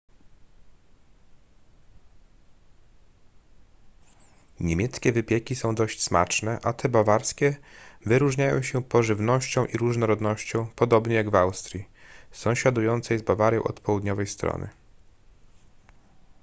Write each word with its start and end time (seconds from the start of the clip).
niemieckie 4.59 5.11
wypieki 5.11 5.55
są 5.55 5.75
dość 5.75 6.03
smaczne 6.03 6.59
a 6.63 6.73
te 6.73 6.89
bawarskie 6.89 7.57
wyróżniają 8.05 8.61
się 8.61 8.83
pożywnością 8.83 9.65
i 9.65 9.77
różnorodnością 9.77 10.67
podobnie 10.75 11.15
jak 11.15 11.29
w 11.29 11.35
austrii 11.35 11.85
sąsiadującej 12.31 13.17
z 13.19 13.21
bawarią 13.21 13.63
od 13.63 13.79
południowej 13.79 14.27
strony 14.27 14.69